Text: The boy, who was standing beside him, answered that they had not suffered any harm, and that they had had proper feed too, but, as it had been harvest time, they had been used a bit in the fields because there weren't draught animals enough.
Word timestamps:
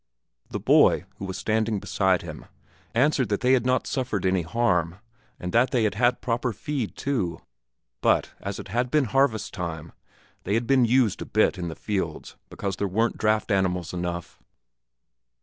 The 0.49 0.59
boy, 0.59 1.05
who 1.17 1.25
was 1.25 1.37
standing 1.37 1.79
beside 1.79 2.23
him, 2.23 2.47
answered 2.95 3.29
that 3.29 3.41
they 3.41 3.53
had 3.53 3.67
not 3.67 3.85
suffered 3.85 4.25
any 4.25 4.41
harm, 4.41 4.95
and 5.39 5.51
that 5.51 5.69
they 5.69 5.83
had 5.83 5.93
had 5.93 6.21
proper 6.21 6.51
feed 6.53 6.95
too, 6.95 7.39
but, 8.01 8.31
as 8.39 8.57
it 8.57 8.69
had 8.69 8.89
been 8.89 9.03
harvest 9.05 9.53
time, 9.53 9.91
they 10.43 10.55
had 10.55 10.65
been 10.65 10.85
used 10.85 11.21
a 11.21 11.25
bit 11.27 11.59
in 11.59 11.67
the 11.67 11.75
fields 11.75 12.35
because 12.49 12.77
there 12.77 12.87
weren't 12.87 13.19
draught 13.19 13.51
animals 13.51 13.93
enough. 13.93 14.41